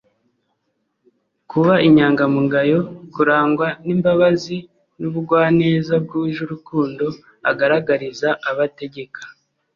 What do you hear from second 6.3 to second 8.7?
urukundo agaragariza abo